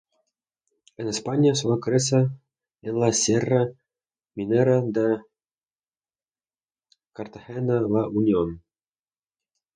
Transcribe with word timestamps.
En 0.97 1.07
España 1.15 1.53
sólo 1.53 1.79
crece 1.79 2.27
en 2.81 2.99
la 2.99 3.13
Sierra 3.13 3.67
minera 4.33 4.81
de 4.83 5.19
Cartagena-La 7.13 8.07
Unión. 8.07 8.63